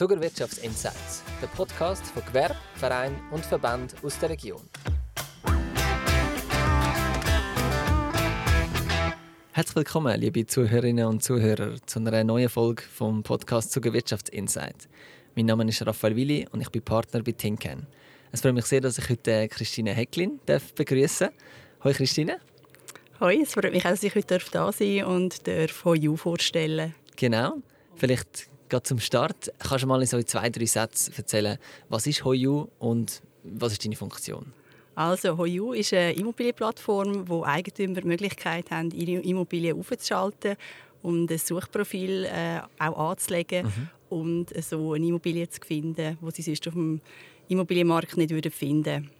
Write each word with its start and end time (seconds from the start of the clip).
Zuger 0.00 0.18
Wirtschaftsinsights, 0.18 1.22
der 1.42 1.46
Podcast 1.48 2.06
von 2.06 2.24
Gewerbe, 2.24 2.56
Verein 2.76 3.14
und 3.32 3.44
Verband 3.44 3.94
aus 4.02 4.18
der 4.18 4.30
Region. 4.30 4.62
Herzlich 9.52 9.76
willkommen, 9.76 10.18
liebe 10.18 10.46
Zuhörerinnen 10.46 11.04
und 11.04 11.22
Zuhörer, 11.22 11.74
zu 11.84 11.98
einer 11.98 12.24
neuen 12.24 12.48
Folge 12.48 12.82
vom 12.82 13.22
Podcast 13.22 13.72
Zuger 13.72 13.92
Wirtschaftsinsights. 13.92 14.88
Mein 15.36 15.44
Name 15.44 15.68
ist 15.68 15.86
Raphael 15.86 16.16
Willi 16.16 16.48
und 16.50 16.62
ich 16.62 16.70
bin 16.70 16.80
Partner 16.80 17.22
bei 17.22 17.32
Tinken. 17.32 17.86
Es 18.32 18.40
freut 18.40 18.54
mich 18.54 18.64
sehr, 18.64 18.80
dass 18.80 18.96
ich 18.96 19.06
heute 19.06 19.48
Christine 19.48 19.92
Hecklin 19.92 20.40
begrüßen 20.76 21.26
darf. 21.26 21.84
Hallo 21.84 21.94
Christine. 21.94 22.38
Hallo, 23.20 23.38
es 23.38 23.52
freut 23.52 23.70
mich 23.70 23.84
auch, 23.84 23.90
dass 23.90 24.02
ich 24.02 24.14
heute 24.14 24.38
da 24.50 24.72
sein 24.72 24.96
darf 24.96 25.08
und 25.08 25.46
darf 25.46 25.84
You 25.94 26.16
vorstellen 26.16 26.94
Genau. 27.16 27.58
Vielleicht 27.96 28.49
gerade 28.70 28.84
zum 28.84 28.98
Start. 28.98 29.52
Kannst 29.58 29.84
du 29.84 29.88
mal 29.88 30.00
in 30.00 30.06
so 30.06 30.22
zwei, 30.22 30.48
drei 30.48 30.64
Sätzen 30.64 31.12
erzählen, 31.16 31.58
was 31.88 32.06
ist 32.06 32.24
HoYou 32.24 32.68
und 32.78 33.22
was 33.44 33.72
ist 33.72 33.84
deine 33.84 33.96
Funktion? 33.96 34.52
Also 34.94 35.36
HoYou 35.36 35.72
ist 35.72 35.92
eine 35.92 36.12
Immobilienplattform, 36.12 37.28
wo 37.28 37.44
Eigentümer 37.44 38.00
die 38.00 38.08
Möglichkeit 38.08 38.70
haben, 38.70 38.90
ihre 38.90 39.22
Immobilien 39.22 39.78
aufzuschalten 39.78 40.56
und 41.02 41.30
ein 41.30 41.38
Suchprofil 41.38 42.24
äh, 42.24 42.60
auch 42.78 43.10
anzulegen 43.10 43.66
mhm. 43.66 43.88
und 44.10 44.62
so 44.62 44.92
eine 44.92 45.06
Immobilie 45.06 45.48
zu 45.48 45.60
finden, 45.66 46.18
die 46.20 46.32
sie 46.32 46.42
sonst 46.42 46.68
auf 46.68 46.74
dem 46.74 47.00
Immobilienmarkt 47.48 48.16
nicht 48.16 48.54
finden 48.54 48.84
würden. 48.86 49.10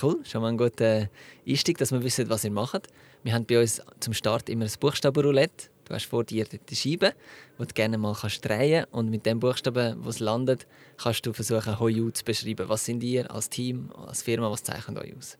Cool, 0.00 0.20
schon 0.24 0.42
mal 0.42 0.48
ein 0.48 0.56
guter 0.56 1.08
Einstieg, 1.46 1.78
dass 1.78 1.92
wir 1.92 2.02
wissen, 2.02 2.28
was 2.28 2.44
ihr 2.44 2.50
macht. 2.50 2.88
Wir 3.22 3.34
haben 3.34 3.44
bei 3.44 3.60
uns 3.60 3.82
zum 3.98 4.14
Start 4.14 4.48
immer 4.48 4.64
ein 4.64 4.72
Buchstabenroulette. 4.78 5.68
Du 5.90 5.96
hast 5.96 6.06
vor 6.06 6.22
dir 6.22 6.44
die 6.44 6.76
Scheibe, 6.76 7.14
die 7.58 7.66
du 7.66 7.74
gerne 7.74 7.98
mal 7.98 8.14
kannst 8.14 8.44
drehen 8.48 8.84
kannst. 8.84 8.94
Und 8.94 9.10
mit 9.10 9.26
dem 9.26 9.40
Buchstaben, 9.40 9.96
wo 10.04 10.10
es 10.10 10.20
landet, 10.20 10.68
kannst 10.96 11.26
du 11.26 11.32
versuchen, 11.32 11.80
HoYou 11.80 12.12
zu 12.12 12.24
beschreiben. 12.24 12.68
Was 12.68 12.84
sind 12.84 13.02
ihr 13.02 13.28
als 13.28 13.50
Team, 13.50 13.90
als 14.06 14.22
Firma, 14.22 14.48
was 14.52 14.62
zeichnet 14.62 14.98
euch 14.98 15.16
aus? 15.16 15.36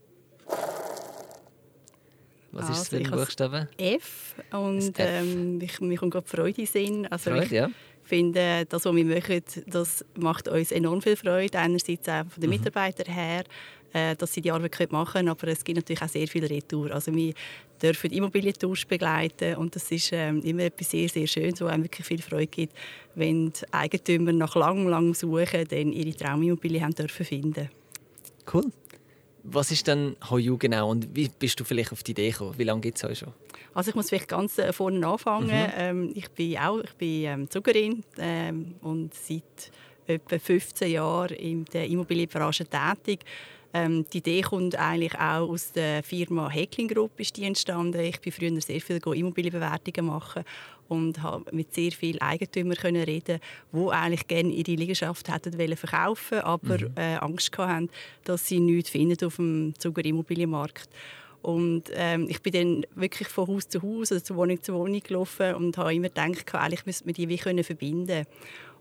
Was 2.50 2.62
also, 2.62 2.72
ist 2.72 2.80
es 2.80 2.88
für 2.88 2.96
ein 2.96 3.10
Buchstabe? 3.12 3.68
F. 3.78 4.34
Und 4.50 4.94
ähm, 4.98 5.60
ich, 5.60 5.80
mir 5.80 5.96
kommt 5.96 6.14
gerade 6.14 6.26
Freude 6.26 6.62
in 6.62 6.66
Sinn. 6.66 7.06
Also 7.06 7.30
Freude, 7.30 7.54
ja 7.54 7.70
finde, 8.10 8.66
das, 8.68 8.84
was 8.84 8.94
wir 8.94 9.04
machen, 9.04 9.42
das 9.66 10.04
macht 10.18 10.48
uns 10.48 10.72
enorm 10.72 11.00
viel 11.00 11.16
Freude. 11.16 11.58
Einerseits 11.58 12.08
auch 12.08 12.26
von 12.26 12.40
den 12.40 12.50
mhm. 12.50 12.56
Mitarbeitern 12.56 13.12
her, 13.12 13.44
äh, 13.92 14.14
dass 14.16 14.32
sie 14.32 14.40
die 14.40 14.50
Arbeit 14.50 14.92
machen 14.92 15.12
können, 15.12 15.28
aber 15.28 15.48
es 15.48 15.64
gibt 15.64 15.76
natürlich 15.76 16.02
auch 16.02 16.08
sehr 16.08 16.28
viel 16.28 16.44
Retour. 16.44 16.90
Also 16.90 17.14
wir 17.14 17.32
dürfen 17.82 18.10
Immobilientausch 18.10 18.86
begleiten 18.86 19.56
und 19.56 19.74
das 19.74 19.90
ist 19.90 20.10
ähm, 20.12 20.40
immer 20.42 20.64
etwas 20.64 20.90
sehr, 20.90 21.08
sehr 21.08 21.26
Schönes, 21.26 21.60
wo 21.60 21.66
einem 21.66 21.84
wirklich 21.84 22.06
viel 22.06 22.20
Freude 22.20 22.46
gibt, 22.46 22.74
wenn 23.14 23.50
die 23.50 23.72
Eigentümer 23.72 24.32
nach 24.32 24.54
langem, 24.54 24.88
langem 24.88 25.14
Suchen 25.14 25.66
dann 25.68 25.92
ihre 25.92 26.14
Traumimmobilie 26.14 26.82
haben 26.82 26.94
dürfen 26.94 27.24
finden. 27.24 27.70
Cool. 28.52 28.70
Was 29.42 29.70
ist 29.70 29.86
denn 29.86 30.16
HoYou 30.28 30.58
genau 30.58 30.90
und 30.90 31.14
wie 31.14 31.28
bist 31.28 31.58
du 31.60 31.64
vielleicht 31.64 31.92
auf 31.92 32.02
die 32.02 32.12
Idee 32.12 32.30
gekommen? 32.30 32.54
Wie 32.58 32.64
lange 32.64 32.80
gibt 32.80 32.98
es 32.98 33.04
euch 33.04 33.18
schon? 33.18 33.32
Also 33.74 33.90
ich 33.90 33.94
muss 33.94 34.08
vielleicht 34.08 34.28
ganz 34.28 34.58
äh, 34.58 34.72
vorne 34.72 35.06
anfangen. 35.06 35.48
Mhm. 35.48 35.72
Ähm, 35.76 36.12
ich 36.14 36.28
bin 36.30 36.58
auch 36.58 36.80
ich 36.80 36.94
bin, 36.94 37.24
ähm, 37.24 37.50
Zuckerin 37.50 38.02
ähm, 38.18 38.74
und 38.80 39.14
seit 39.14 39.70
etwa 40.06 40.38
15 40.38 40.90
Jahren 40.90 41.36
in 41.36 41.64
der 41.66 41.86
Immobilienbranche 41.86 42.66
tätig. 42.66 43.20
Ähm, 43.72 44.04
die 44.12 44.18
Idee 44.18 44.40
kommt 44.42 44.76
eigentlich 44.76 45.14
auch 45.14 45.48
aus 45.48 45.72
der 45.72 46.02
Firma 46.02 46.48
Heckling 46.48 46.88
Group 46.88 47.12
ist 47.18 47.36
die 47.36 47.44
entstanden. 47.44 48.00
Ich 48.00 48.20
bin 48.20 48.32
früher 48.32 48.60
sehr 48.60 48.80
viel 48.80 48.96
Immobilienbewertungen 48.96 50.06
machen 50.06 50.44
und 50.88 51.22
habe 51.22 51.44
mit 51.54 51.72
sehr 51.72 51.92
vielen 51.92 52.20
Eigentümern 52.20 52.76
können 52.76 53.02
reden, 53.02 53.38
wo 53.70 53.90
eigentlich 53.90 54.26
gerne 54.26 54.50
ihre 54.50 54.72
Liegenschaft 54.72 55.32
hätten 55.32 55.56
wollen 55.56 55.76
verkaufen, 55.76 56.40
aber 56.40 56.78
mhm. 56.78 56.92
äh, 56.96 57.16
Angst 57.16 57.56
hatten, 57.56 57.90
dass 58.24 58.48
sie 58.48 58.58
nichts 58.58 58.90
finden 58.90 59.24
auf 59.24 59.36
dem 59.36 59.72
Zuger 59.78 60.04
Immobilienmarkt. 60.04 60.88
Und 61.42 61.84
ähm, 61.94 62.26
ich 62.28 62.42
bin 62.42 62.52
dann 62.52 62.86
wirklich 62.96 63.28
von 63.28 63.48
Haus 63.48 63.68
zu 63.68 63.80
Haus 63.80 64.12
oder 64.12 64.20
von 64.20 64.36
Wohnung 64.36 64.62
zu 64.62 64.74
Wohnung 64.74 65.00
gelaufen 65.00 65.54
und 65.54 65.78
habe 65.78 65.94
immer 65.94 66.08
gedacht, 66.08 66.54
eigentlich 66.54 66.84
müsste 66.84 67.06
man 67.06 67.14
die 67.14 67.28
wie 67.28 67.38
können 67.38 67.64
verbinden 67.64 68.26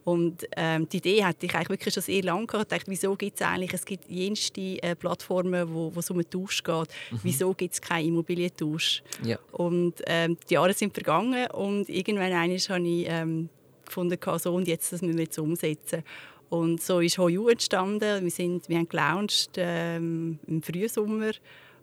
und 0.04 0.46
ähm, 0.56 0.88
die 0.90 0.98
Idee 0.98 1.24
hatte 1.24 1.46
ich 1.46 1.54
eigentlich 1.54 1.70
wirklich 1.70 1.94
schon 1.94 2.04
sehr 2.04 2.24
lange 2.24 2.48
gehabt. 2.48 2.72
Ich 2.72 2.78
dachte, 2.78 2.92
wieso 2.92 3.16
gibt 3.16 3.40
es 3.40 3.46
eigentlich, 3.46 3.74
es 3.74 3.86
gibt 3.86 4.10
jenste 4.10 4.62
äh, 4.82 4.96
Plattformen, 4.96 5.74
wo, 5.74 5.94
wo 5.94 6.00
es 6.00 6.10
um 6.10 6.18
einen 6.18 6.30
Tausch 6.30 6.64
geht. 6.64 6.88
Mhm. 7.12 7.20
Wieso 7.24 7.54
gibt 7.54 7.74
es 7.74 7.82
keinen 7.82 8.08
Immobilientausch? 8.08 9.04
Ja. 9.24 9.38
Und 9.52 9.96
ähm, 10.08 10.38
die 10.50 10.54
Jahre 10.56 10.74
sind 10.74 10.94
vergangen 10.94 11.50
und 11.52 11.90
irgendwann 11.90 12.34
habe 12.34 12.54
ich 12.54 12.70
ähm, 12.70 13.50
gefunden, 13.86 14.18
so 14.38 14.54
und 14.54 14.68
jetzt, 14.68 14.94
das 14.94 15.02
müssen 15.02 15.18
wir 15.18 15.26
jetzt 15.26 15.40
umsetzen. 15.40 16.04
Und 16.50 16.82
so 16.82 17.00
ist 17.00 17.18
HoYou 17.18 17.50
entstanden. 17.50 18.24
Wir, 18.24 18.32
sind, 18.32 18.68
wir 18.68 18.78
haben 18.78 18.90
gelauncht 18.90 19.52
ähm, 19.58 20.40
im 20.48 20.64
Frühsommer 20.64 21.32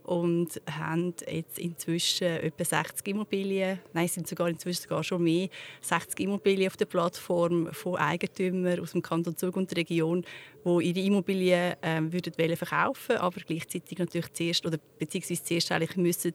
und 0.07 0.63
haben 0.71 1.15
jetzt 1.29 1.59
inzwischen 1.59 2.29
etwa 2.29 2.65
60 2.65 3.09
Immobilien, 3.09 3.81
nein, 3.93 4.07
es 4.07 4.15
sind 4.15 4.29
sogar 4.29 4.49
inzwischen 4.49 4.83
sogar 4.83 5.03
schon 5.03 5.25
mehr, 5.25 5.49
60 5.81 6.21
Immobilien 6.21 6.69
auf 6.69 6.77
der 6.77 6.85
Plattform 6.85 7.73
von 7.73 7.97
Eigentümern 7.97 8.79
aus 8.79 8.93
dem 8.93 9.03
Kanton 9.03 9.37
Zug 9.37 9.57
und 9.57 9.71
der 9.71 9.79
Region, 9.79 10.25
die 10.65 10.85
ihre 10.85 11.01
Immobilien 11.01 11.75
ähm, 11.83 12.13
würden 12.13 12.57
verkaufen, 12.57 13.17
aber 13.17 13.41
gleichzeitig 13.41 13.99
natürlich 13.99 14.33
zuerst 14.33 14.65
oder 14.65 14.79
beziehungsweise 14.99 15.43
zuerst 15.43 15.73
eigentlich 15.73 15.97
müssen 15.97 16.35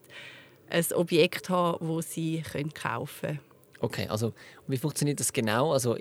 ein 0.70 0.86
Objekt 0.94 1.50
haben, 1.50 1.96
das 1.96 2.14
sie 2.14 2.44
kaufen 2.74 3.22
können. 3.22 3.51
Okay, 3.82 4.08
also 4.08 4.34
wie 4.68 4.78
funktioniert 4.78 5.20
das 5.20 5.34
genau? 5.34 5.74
Also 5.74 5.98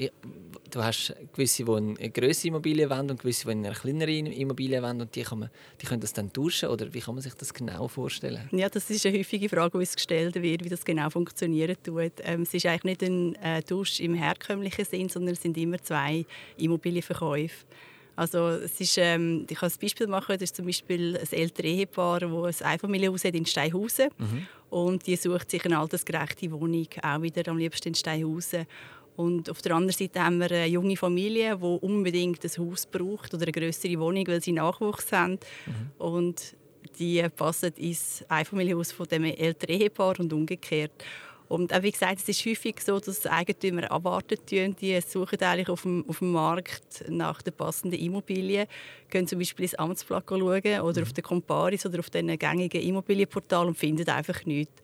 du 0.70 0.84
hast 0.84 1.14
gewisse, 1.32 1.64
die 1.64 1.72
eine 1.72 2.10
größere 2.10 2.48
Immobilie 2.48 2.91
wollen 2.91 3.10
und 3.10 3.20
gewisse, 3.20 3.46
die 3.46 3.52
eine 3.52 3.72
kleinere 3.72 4.12
Immobilie 4.12 4.82
wollen 4.82 5.00
und 5.00 5.14
die, 5.16 5.22
kann 5.22 5.38
man, 5.38 5.50
die 5.80 5.86
können 5.86 6.02
das 6.02 6.12
dann 6.12 6.30
tauschen 6.30 6.69
oder 6.69 6.92
wie 6.92 7.00
kann 7.00 7.14
man 7.14 7.22
sich 7.22 7.32
das 7.34 7.54
genau 7.54 7.88
vorstellen? 7.88 8.48
Ja, 8.52 8.69
das 8.69 8.90
ist 8.90 9.06
eine 9.06 9.19
häufige 9.19 9.48
Frage, 9.48 9.70
die 9.72 9.78
uns 9.78 9.94
gestellt 9.94 10.34
wird, 10.34 10.62
wie 10.62 10.69
das 10.69 10.84
genau 10.84 11.08
funktionieren 11.08 11.76
tut. 11.82 12.12
Ähm, 12.22 12.42
es 12.42 12.52
ist 12.52 12.66
eigentlich 12.66 13.00
nicht 13.00 13.02
ein 13.02 13.34
äh, 13.36 13.62
Tausch 13.62 13.98
im 14.00 14.12
herkömmlichen 14.12 14.84
Sinn, 14.84 15.08
sondern 15.08 15.32
es 15.32 15.42
sind 15.42 15.56
immer 15.56 15.82
zwei 15.82 16.26
Immobilienverkäufe. 16.58 17.64
Also 18.14 18.48
es 18.48 18.78
ist, 18.78 18.98
ähm, 18.98 19.46
ich 19.48 19.56
kann 19.56 19.70
ein 19.70 19.80
Beispiel 19.80 20.06
machen, 20.06 20.32
das 20.34 20.42
ist 20.42 20.56
zum 20.56 20.66
Beispiel 20.66 21.16
ein 21.16 21.38
älteres 21.38 21.70
Ehepaar, 21.70 22.20
das 22.20 22.60
ein 22.60 22.72
Einfamilienhaus 22.72 23.24
hat 23.24 23.34
in 23.34 23.46
Steinhausen 23.46 24.10
mhm. 24.19 24.46
Und 24.70 25.06
die 25.06 25.16
sucht 25.16 25.50
sich 25.50 25.64
eine 25.64 25.78
altersgerechte 25.78 26.50
Wohnung, 26.53 26.86
auch 27.03 27.22
wieder 27.22 27.50
am 27.50 27.58
liebsten 27.58 27.88
in 27.88 27.94
Steinhausen. 27.94 28.66
Und 29.16 29.50
auf 29.50 29.60
der 29.60 29.75
anderen 29.75 29.97
Seite 29.97 30.25
haben 30.25 30.38
wir 30.38 30.50
eine 30.50 30.66
junge 30.66 30.97
Familie, 30.97 31.56
die 31.56 31.62
unbedingt 31.62 32.42
ein 32.44 32.64
Haus 32.64 32.86
braucht 32.86 33.34
oder 33.34 33.42
eine 33.42 33.53
größere 33.53 33.98
Wohnung, 33.98 34.26
weil 34.28 34.42
sie 34.42 34.53
Nachwuchs 34.53 35.12
haben. 35.12 35.38
Mhm. 35.66 35.91
Und 35.98 36.56
die 36.98 37.22
passen 37.36 37.72
ins 37.76 38.25
Einfamilienhaus 38.28 38.92
von 38.92 39.06
dem 39.06 39.25
älteren 39.25 39.81
Ehepaar 39.81 40.19
und 40.20 40.32
umgekehrt. 40.32 40.92
Und 41.50 41.75
auch 41.75 41.83
wie 41.83 41.91
gesagt, 41.91 42.21
es 42.21 42.28
ist 42.28 42.47
häufig 42.47 42.81
so, 42.81 43.00
dass 43.00 43.27
Eigentümer 43.27 43.83
erwarten 43.83 44.38
tun, 44.47 44.77
die 44.81 45.00
suchen 45.00 45.43
eigentlich 45.43 45.69
auf 45.69 45.83
dem, 45.83 46.05
auf 46.09 46.21
dem 46.21 46.31
Markt 46.31 47.05
nach 47.09 47.43
der 47.43 47.50
passenden 47.50 47.99
Immobilie, 47.99 48.69
gehen 49.11 49.27
zum 49.27 49.41
Beispiel 49.41 49.65
ins 49.65 49.75
Amtsblatt 49.75 50.27
schauen 50.28 50.43
oder 50.43 50.81
mhm. 50.81 51.03
auf 51.03 51.12
den 51.12 51.25
Comparis 51.25 51.84
oder 51.84 51.99
auf 51.99 52.09
den 52.09 52.38
gängigen 52.38 52.81
Immobilienportal 52.81 53.66
und 53.66 53.77
finden 53.77 54.09
einfach 54.09 54.47
nichts. 54.47 54.81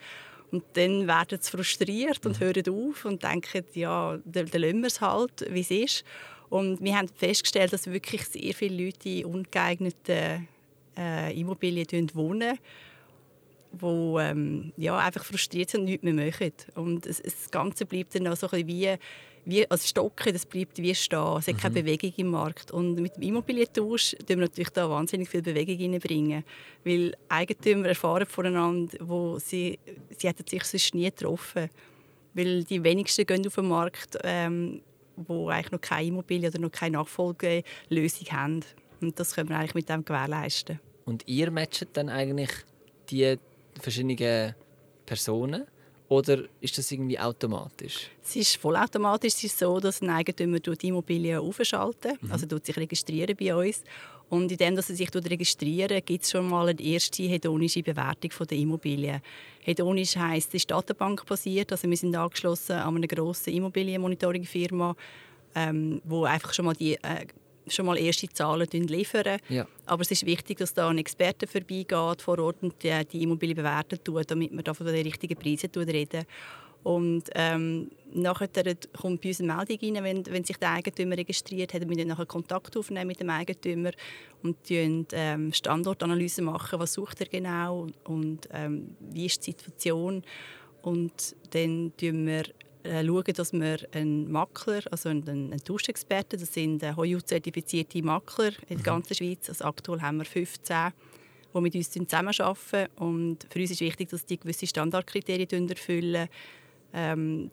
Und 0.50 0.64
dann 0.72 1.06
werden 1.06 1.38
sie 1.40 1.52
frustriert 1.52 2.26
und 2.26 2.40
mhm. 2.40 2.44
hören 2.44 2.68
auf 2.68 3.04
und 3.04 3.22
denken, 3.22 3.64
ja, 3.74 4.18
dann, 4.24 4.46
dann 4.46 4.60
lassen 4.60 4.80
wir 4.80 4.88
es 4.88 5.00
halt, 5.00 5.46
wie 5.48 5.60
es 5.60 5.70
ist. 5.70 6.04
Und 6.48 6.82
wir 6.82 6.96
haben 6.96 7.06
festgestellt, 7.14 7.74
dass 7.74 7.86
wirklich 7.86 8.24
sehr 8.24 8.54
viele 8.54 8.86
Leute 8.86 9.08
in 9.08 9.24
ungeeigneten 9.26 10.48
äh, 10.98 11.40
Immobilien 11.40 12.10
wohnen 12.12 12.58
wo 13.72 14.18
ähm, 14.18 14.72
ja, 14.76 14.98
einfach 14.98 15.24
frustriert 15.24 15.70
sind 15.70 15.80
und 15.80 15.86
nichts 15.86 16.04
mehr 16.04 16.14
machen. 16.14 16.52
Und 16.74 17.06
es, 17.06 17.22
das 17.22 17.50
Ganze 17.50 17.86
bleibt 17.86 18.14
dann 18.14 18.26
auch 18.28 18.36
so 18.36 18.48
ein 18.50 18.66
wie, 18.66 18.94
wie 19.44 19.70
als 19.70 19.88
Stocken, 19.88 20.32
das 20.32 20.46
bleibt 20.46 20.78
wie 20.78 20.94
stehen. 20.94 21.36
Es 21.38 21.46
hat 21.46 21.54
mhm. 21.54 21.60
keine 21.60 21.74
Bewegung 21.82 22.12
im 22.16 22.26
Markt. 22.28 22.70
Und 22.70 22.96
mit 22.96 23.16
dem 23.16 23.22
Immobilientausch 23.22 24.16
tun 24.18 24.28
wir 24.28 24.36
natürlich 24.36 24.70
da 24.70 24.88
wahnsinnig 24.90 25.28
viel 25.28 25.42
Bewegung 25.42 25.92
reinbringen. 25.92 26.44
Weil 26.84 27.14
Eigentümer 27.28 27.88
erfahren 27.88 28.26
voneinander, 28.26 28.98
wo 29.00 29.38
sie, 29.38 29.78
sie 30.16 30.28
hätten 30.28 30.46
sich 30.46 30.64
sonst 30.64 30.94
nie 30.94 31.04
getroffen. 31.04 31.68
Weil 32.34 32.64
die 32.64 32.82
wenigsten 32.82 33.24
gehen 33.24 33.46
auf 33.46 33.54
den 33.54 33.68
Markt, 33.68 34.18
ähm, 34.24 34.82
wo 35.16 35.48
eigentlich 35.48 35.72
noch 35.72 35.80
keine 35.80 36.08
Immobilie 36.08 36.48
oder 36.48 36.58
noch 36.58 36.72
keine 36.72 36.98
Nachfolgelösung 36.98 38.26
haben. 38.32 38.60
Und 39.00 39.18
das 39.18 39.34
können 39.34 39.48
wir 39.48 39.58
eigentlich 39.58 39.74
mit 39.74 39.88
dem 39.88 40.04
gewährleisten. 40.04 40.80
Und 41.04 41.26
ihr 41.28 41.50
matcht 41.50 41.88
dann 41.92 42.08
eigentlich 42.08 42.50
die 43.10 43.38
verschiedene 43.80 44.54
Personen? 45.04 45.66
Oder 46.08 46.44
ist 46.60 46.78
das 46.78 46.92
irgendwie 46.92 47.18
automatisch? 47.18 48.10
Es 48.22 48.36
ist 48.36 48.56
vollautomatisch. 48.56 49.34
Es 49.34 49.44
ist 49.44 49.58
so, 49.58 49.80
dass 49.80 50.00
ein 50.02 50.10
Eigentümer 50.10 50.60
die 50.60 50.88
Immobilie 50.88 51.40
aufschalten, 51.40 52.16
mhm. 52.20 52.30
also 52.30 52.46
sich 52.62 52.76
registrieren 52.76 53.34
bei 53.36 53.54
uns. 53.54 53.82
Und 54.28 54.50
indem 54.50 54.74
dass 54.74 54.90
er 54.90 54.96
sich 54.96 55.12
registrieren, 55.14 56.00
gibt 56.04 56.24
es 56.24 56.30
schon 56.30 56.48
mal 56.48 56.68
eine 56.68 56.80
erste 56.80 57.22
hedonische 57.22 57.82
Bewertung 57.82 58.30
der 58.48 58.58
Immobilie. 58.58 59.20
Hedonisch 59.60 60.16
heisst, 60.16 60.48
es 60.48 60.62
ist 60.62 60.70
Datenbank 60.70 61.24
basiert, 61.26 61.70
also 61.72 61.88
wir 61.88 61.96
sind 61.96 62.14
angeschlossen 62.14 62.76
an 62.76 62.96
eine 62.96 63.06
grosse 63.06 63.50
Immobilienmonitoring-Firma, 63.50 64.96
ähm, 65.54 66.00
wo 66.04 66.24
einfach 66.24 66.52
schon 66.54 66.66
mal 66.66 66.74
die 66.74 66.94
äh, 66.94 67.26
schon 67.68 67.86
mal 67.86 67.98
erste 67.98 68.28
Zahlen 68.28 68.68
liefern. 68.70 69.38
Ja. 69.48 69.66
Aber 69.86 70.02
es 70.02 70.10
ist 70.10 70.26
wichtig, 70.26 70.58
dass 70.58 70.74
da 70.74 70.88
ein 70.88 70.98
Experte 70.98 71.46
vorbeigeht 71.46 72.22
vor 72.22 72.38
Ort 72.38 72.62
und 72.62 72.82
die, 72.82 72.92
die 73.10 73.22
Immobilie 73.22 73.54
bewerten 73.54 73.98
tut, 74.02 74.30
damit 74.30 74.52
wir 74.52 74.62
da 74.62 74.74
von 74.74 74.86
den 74.86 75.02
richtigen 75.02 75.36
Preisen 75.36 75.70
reden. 75.74 76.24
Und 76.86 77.24
ähm, 77.34 77.90
nachher 78.12 78.48
kommt 78.96 79.20
bei 79.20 79.30
uns 79.30 79.40
eine 79.40 79.52
Meldung 79.56 79.78
rein, 79.82 80.04
wenn, 80.04 80.26
wenn 80.26 80.44
sich 80.44 80.56
der 80.56 80.70
Eigentümer 80.70 81.16
registriert, 81.16 81.74
hat 81.74 81.88
wir 81.88 81.96
dann 81.96 82.06
nachher 82.06 82.26
Kontakt 82.26 82.76
aufnehmen 82.76 83.08
mit 83.08 83.18
dem 83.18 83.28
Eigentümer 83.28 83.90
und 84.44 84.56
ähm, 85.12 85.52
Standortanalyse 85.52 86.42
machen, 86.42 86.78
was 86.78 86.92
sucht 86.92 87.22
er 87.22 87.26
genau 87.26 87.88
und 88.04 88.48
ähm, 88.52 88.94
wie 89.00 89.26
ist 89.26 89.44
die 89.44 89.50
Situation. 89.50 90.22
Und 90.82 91.34
dann 91.50 91.90
wir 92.24 92.44
äh, 92.44 92.52
schauen, 92.88 93.34
dass 93.34 93.52
wir 93.52 93.78
einen 93.92 94.30
Makler, 94.30 94.80
also 94.90 95.08
einen, 95.08 95.28
einen 95.28 95.64
Tauschexperten, 95.64 96.38
das 96.38 96.52
sind 96.52 96.82
äh, 96.82 96.94
HOU-zertifizierte 96.94 98.02
Makler 98.02 98.52
in 98.68 98.68
der 98.68 98.78
mhm. 98.78 98.82
ganzen 98.82 99.14
Schweiz, 99.14 99.48
also 99.48 99.64
aktuell 99.64 100.00
haben 100.00 100.18
wir 100.18 100.24
15, 100.24 100.92
die 101.54 101.60
mit 101.60 101.74
uns 101.74 101.90
zusammenarbeiten. 101.90 102.88
Und 102.96 103.46
für 103.50 103.60
uns 103.60 103.70
ist 103.70 103.80
wichtig, 103.80 104.10
dass 104.10 104.26
die 104.26 104.38
gewisse 104.38 104.66
Standardkriterien 104.66 105.68
erfüllen. 105.68 106.28
Ähm, 106.92 107.50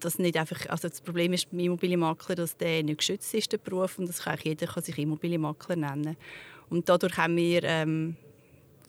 das 0.00 0.18
nicht 0.18 0.36
einfach, 0.36 0.66
also 0.68 0.88
das 0.88 1.00
Problem 1.00 1.32
ist 1.32 1.50
beim 1.50 1.60
Immobilienmakler, 1.60 2.34
dass 2.34 2.56
der 2.56 2.82
nicht 2.82 2.98
geschützt 2.98 3.32
ist, 3.34 3.52
der 3.52 3.58
Beruf, 3.58 3.98
und 3.98 4.08
das 4.08 4.22
kann 4.22 4.38
jeder 4.42 4.66
kann 4.66 4.82
sich 4.82 4.98
Immobilienmakler 4.98 5.76
nennen. 5.76 6.16
Und 6.68 6.88
dadurch 6.88 7.16
haben 7.16 7.36
wir 7.36 7.62
ähm, 7.64 8.16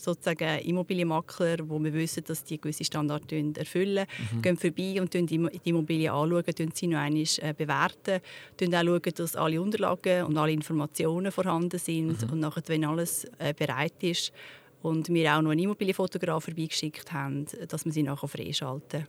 sozusagen 0.03 0.59
Immobilienmakler, 0.59 1.57
wo 1.67 1.81
wir 1.83 1.93
wissen, 1.93 2.23
dass 2.25 2.43
die 2.43 2.59
gewisse 2.59 2.83
Standards 2.83 3.31
erfüllen, 3.57 4.05
mhm. 4.33 4.41
gehen 4.41 4.57
vorbei 4.57 5.01
und 5.01 5.13
die 5.13 5.49
Immobilie 5.63 6.11
anschauen, 6.11 6.43
sie 6.73 6.87
noch 6.87 6.99
einmal 6.99 7.23
äh, 7.37 7.53
bewerten, 7.57 8.21
auch 8.61 8.83
schauen, 8.83 9.13
dass 9.15 9.35
alle 9.35 9.61
Unterlagen 9.61 10.25
und 10.25 10.37
alle 10.37 10.51
Informationen 10.51 11.31
vorhanden 11.31 11.79
sind 11.79 12.21
mhm. 12.21 12.33
und 12.33 12.39
nachher, 12.39 12.63
wenn 12.67 12.85
alles 12.85 13.25
äh, 13.39 13.53
bereit 13.53 14.01
ist 14.01 14.31
und 14.81 15.09
wir 15.09 15.35
auch 15.35 15.41
noch 15.41 15.51
einen 15.51 15.63
Immobilienfotograf 15.63 16.43
vorbeigeschickt 16.43 17.11
haben, 17.11 17.45
dass 17.67 17.85
wir 17.85 17.91
sie 17.91 18.03
nachher 18.03 18.27
freischalten. 18.27 19.07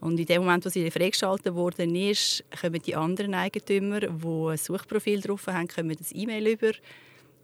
Und 0.00 0.18
in 0.18 0.26
dem 0.26 0.42
Moment, 0.42 0.64
wo 0.64 0.68
sie 0.68 0.90
freigeschaltet 0.90 1.54
worden 1.54 1.94
ist, 1.94 2.44
kommen 2.60 2.82
die 2.82 2.94
anderen 2.94 3.34
Eigentümer, 3.34 4.00
die 4.00 4.26
ein 4.26 4.56
Suchprofil 4.56 5.20
drauf 5.20 5.46
haben, 5.46 5.68
kommen 5.68 5.96
das 5.96 6.12
E-Mail 6.12 6.48
über 6.48 6.72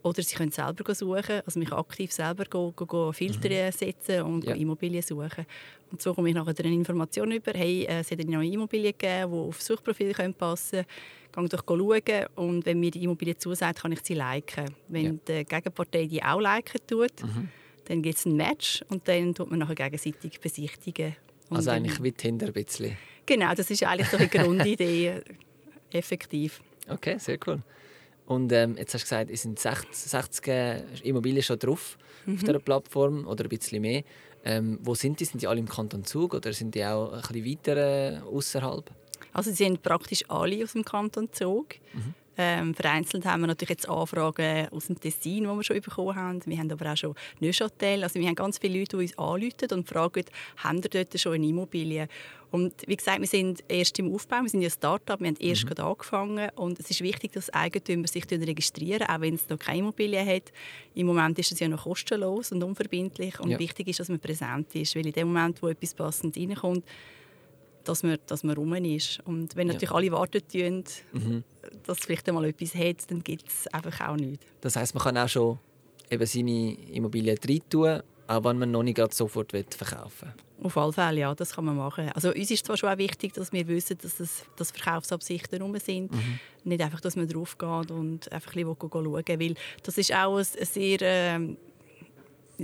oder 0.03 0.21
sie 0.21 0.35
können 0.35 0.51
selber 0.51 0.93
suchen. 0.93 1.41
Also 1.45 1.59
mich 1.59 1.71
aktiv 1.71 2.11
selber 2.11 2.45
go, 2.45 2.71
go, 2.71 2.85
go 2.85 3.11
Filter 3.11 3.49
mhm. 3.49 3.71
setzen 3.71 4.21
und 4.23 4.43
ja. 4.45 4.55
Immobilien 4.55 5.01
suchen. 5.01 5.45
Und 5.91 6.01
so 6.01 6.13
komme 6.13 6.29
ich 6.29 6.35
nachher 6.35 6.53
eine 6.57 6.73
Information 6.73 7.31
über, 7.31 7.51
hey, 7.53 7.83
äh, 7.83 7.99
es 7.99 8.11
hat 8.11 8.19
eine 8.19 8.31
neue 8.31 8.51
Immobilie 8.51 8.93
gegeben, 8.93 9.31
die 9.31 9.37
auf 9.37 9.61
Suchprofil 9.61 10.13
passen 10.33 10.85
können. 11.31 11.49
Gehe 11.49 11.49
doch 11.49 11.63
schauen 11.67 12.25
und 12.35 12.65
wenn 12.65 12.79
mir 12.79 12.91
die 12.91 13.03
Immobilie 13.03 13.37
zusagt, 13.37 13.81
kann 13.81 13.91
ich 13.91 14.01
sie 14.03 14.15
liken. 14.15 14.65
Wenn 14.87 15.05
ja. 15.05 15.11
die 15.27 15.45
Gegenpartei 15.45 16.05
die 16.05 16.21
auch 16.21 16.39
liken 16.39 16.81
tut, 16.87 17.23
mhm. 17.23 17.49
dann 17.85 18.01
gibt 18.01 18.17
es 18.17 18.25
ein 18.25 18.35
Match 18.35 18.83
und 18.89 19.07
dann 19.07 19.33
tut 19.33 19.49
man 19.49 19.59
nachher 19.59 19.75
gegenseitig 19.75 20.39
besichtigen. 20.39 21.15
Und 21.49 21.57
also 21.57 21.71
eigentlich 21.71 22.01
wie 22.01 22.11
Tinder 22.11 22.47
ein 22.47 22.53
bisschen. 22.53 22.97
Genau, 23.25 23.53
das 23.53 23.69
ist 23.69 23.83
eigentlich 23.83 24.07
so 24.09 24.17
eine 24.17 24.27
Grundidee, 24.27 25.21
effektiv. 25.91 26.61
Okay, 26.89 27.17
sehr 27.17 27.37
cool. 27.45 27.61
Und 28.25 28.51
ähm, 28.51 28.77
jetzt 28.77 28.93
hast 28.93 29.03
du 29.03 29.05
gesagt, 29.05 29.31
es 29.31 29.41
sind 29.41 29.59
60, 29.59 29.93
60 29.93 31.03
Immobilien 31.03 31.43
schon 31.43 31.59
drauf 31.59 31.97
mhm. 32.25 32.35
auf 32.35 32.39
dieser 32.41 32.59
Plattform 32.59 33.27
oder 33.27 33.43
ein 33.43 33.49
bisschen 33.49 33.81
mehr. 33.81 34.03
Ähm, 34.43 34.79
wo 34.81 34.95
sind 34.95 35.19
die? 35.19 35.25
Sind 35.25 35.41
die 35.41 35.47
alle 35.47 35.59
im 35.59 35.67
Kanton 35.67 36.03
Zug 36.03 36.33
oder 36.33 36.51
sind 36.53 36.73
die 36.73 36.83
auch 36.85 37.11
ein 37.11 37.21
bisschen 37.21 37.45
weiter 37.45 37.77
äh, 37.77 38.19
außerhalb? 38.19 38.89
Also 39.33 39.51
sie 39.51 39.57
sind 39.57 39.81
praktisch 39.81 40.23
alle 40.29 40.63
aus 40.63 40.73
dem 40.73 40.83
Kanton 40.83 41.31
Zug. 41.31 41.75
Mhm. 41.93 42.13
Ähm, 42.37 42.73
vereinzelt 42.73 43.25
haben 43.25 43.41
wir 43.41 43.47
natürlich 43.47 43.71
jetzt 43.71 43.89
Anfragen 43.89 44.67
aus 44.69 44.87
dem 44.87 44.99
Tessin, 44.99 45.43
die 45.43 45.47
wir 45.47 45.63
schon 45.63 45.81
bekommen 45.81 46.15
haben. 46.15 46.41
Wir 46.45 46.57
haben 46.57 46.71
aber 46.71 46.93
auch 46.93 46.97
schon 46.97 47.13
Neuchâtel. 47.39 48.03
Also 48.03 48.19
wir 48.19 48.27
haben 48.27 48.35
ganz 48.35 48.57
viele 48.57 48.79
Leute, 48.79 48.97
die 48.97 49.03
uns 49.03 49.17
anrufen 49.17 49.67
und 49.73 49.87
fragen, 49.87 50.23
haben 50.57 50.81
ihr 50.81 50.89
dort 50.89 51.19
schon 51.19 51.33
eine 51.33 51.47
Immobilie? 51.47 52.07
Und 52.51 52.73
wie 52.85 52.97
gesagt, 52.97 53.21
wir 53.21 53.27
sind 53.27 53.63
erst 53.69 53.97
im 53.97 54.13
Aufbau, 54.13 54.41
wir 54.41 54.49
sind 54.49 54.61
ja 54.61 54.67
ein 54.67 54.71
Start-up, 54.71 55.21
wir 55.21 55.27
haben 55.27 55.37
erst 55.39 55.63
mhm. 55.63 55.67
gerade 55.69 55.83
angefangen 55.85 56.49
und 56.55 56.79
es 56.79 56.89
ist 56.89 57.01
wichtig, 57.01 57.31
dass 57.31 57.49
Eigentümer 57.49 58.07
sich 58.07 58.29
registrieren, 58.29 59.07
auch 59.07 59.21
wenn 59.21 59.35
es 59.35 59.47
noch 59.47 59.57
keine 59.57 59.79
Immobilie 59.79 60.23
hat. 60.25 60.51
Im 60.93 61.07
Moment 61.07 61.39
ist 61.39 61.53
es 61.53 61.59
ja 61.59 61.69
noch 61.69 61.83
kostenlos 61.83 62.51
und 62.51 62.61
unverbindlich 62.61 63.39
und 63.39 63.51
ja. 63.51 63.59
wichtig 63.59 63.87
ist, 63.87 64.01
dass 64.01 64.09
man 64.09 64.19
präsent 64.19 64.75
ist, 64.75 64.95
weil 64.95 65.05
in 65.05 65.13
dem 65.13 65.29
Moment, 65.29 65.61
wo 65.63 65.69
etwas 65.69 65.93
passend 65.93 66.35
reinkommt, 66.35 66.83
dass 67.85 68.03
man, 68.03 68.17
dass 68.27 68.43
man 68.43 68.55
rum 68.55 68.73
ist. 68.75 69.21
Und 69.25 69.55
wenn 69.55 69.67
natürlich 69.67 69.89
ja. 69.89 69.95
alle 69.95 70.11
warten, 70.11 70.41
tun, 70.51 70.83
mhm. 71.13 71.43
dass 71.85 71.99
es 71.99 72.05
vielleicht 72.05 72.27
einmal 72.27 72.45
etwas 72.45 72.75
hat, 72.75 73.09
dann 73.09 73.23
gibt 73.23 73.47
es 73.47 73.67
einfach 73.67 74.09
auch 74.09 74.17
nichts. 74.17 74.45
Das 74.59 74.75
heißt, 74.75 74.93
man 74.93 75.03
kann 75.03 75.17
auch 75.17 75.29
schon 75.29 75.57
eben 76.09 76.25
seine 76.25 76.73
Immobilien 76.91 77.37
rein 77.47 77.61
tun, 77.69 78.01
auch 78.31 78.43
wenn 78.43 78.57
man 78.59 78.71
noch 78.71 78.83
nicht 78.83 79.13
sofort 79.13 79.51
verkaufen 79.51 80.29
will. 80.29 80.65
Auf 80.65 80.77
alle 80.77 80.93
Fälle, 80.93 81.21
ja, 81.21 81.35
das 81.35 81.53
kann 81.53 81.65
man 81.65 81.75
machen. 81.75 82.09
Also 82.13 82.29
uns 82.29 82.51
ist 82.51 82.65
zwar 82.65 82.77
schon 82.77 82.89
auch 82.89 82.97
wichtig, 82.97 83.33
dass 83.33 83.51
wir 83.51 83.67
wissen, 83.67 83.97
dass 84.01 84.17
das 84.17 84.45
dass 84.55 84.71
Verkaufsabsichten 84.71 85.61
rum 85.61 85.77
sind. 85.79 86.11
Mhm. 86.11 86.39
Nicht 86.63 86.81
einfach, 86.81 87.01
dass 87.01 87.15
man 87.15 87.27
drauf 87.27 87.57
geht 87.57 87.91
und 87.91 88.31
einfach 88.31 88.55
ein 88.55 88.65
bisschen 88.65 88.77
schauen 88.91 89.03
will. 89.03 89.39
Weil 89.39 89.55
das 89.83 89.97
ist 89.97 90.13
auch 90.13 90.37
ein 90.37 90.45
sehr... 90.45 91.01
Äh, 91.01 91.55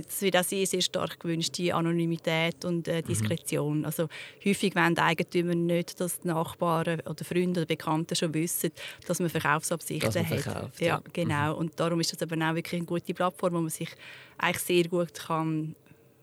es 0.06 0.22
wird 0.22 0.36
auch 0.36 0.44
sehr, 0.44 0.66
sehr 0.66 0.80
stark 0.80 1.20
gewünscht, 1.20 1.56
die 1.56 1.72
Anonymität 1.72 2.64
und 2.64 2.88
äh, 2.88 3.02
Diskretion. 3.02 3.80
Mhm. 3.80 3.84
Also 3.84 4.08
häufig 4.44 4.74
wollen 4.74 4.94
die 4.94 5.00
Eigentümer 5.00 5.54
nicht, 5.54 6.00
dass 6.00 6.20
die 6.20 6.28
Nachbarn 6.28 7.00
oder 7.00 7.24
Freunde 7.24 7.60
oder 7.60 7.66
Bekannte 7.66 8.14
schon 8.14 8.34
wissen, 8.34 8.70
dass 9.06 9.20
man 9.20 9.28
Verkaufsabsichten 9.28 10.12
dass 10.12 10.14
man 10.14 10.26
verkauft, 10.26 10.74
hat. 10.74 10.80
Ja, 10.80 11.02
genau. 11.12 11.54
Mhm. 11.54 11.58
Und 11.58 11.80
darum 11.80 12.00
ist 12.00 12.12
das 12.12 12.22
aber 12.22 12.36
auch 12.36 12.54
wirklich 12.54 12.80
eine 12.80 12.86
gute 12.86 13.14
Plattform, 13.14 13.54
wo 13.54 13.60
man 13.60 13.70
sich 13.70 13.90
eigentlich 14.38 14.62
sehr 14.62 14.84
gut 14.84 15.14
kann 15.14 15.74